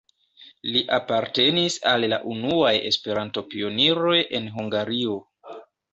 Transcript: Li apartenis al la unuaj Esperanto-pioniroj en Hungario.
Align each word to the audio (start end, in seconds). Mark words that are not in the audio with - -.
Li 0.75 0.79
apartenis 0.95 1.75
al 1.91 2.07
la 2.13 2.19
unuaj 2.33 2.73
Esperanto-pioniroj 2.93 4.19
en 4.41 4.49
Hungario. 4.57 5.21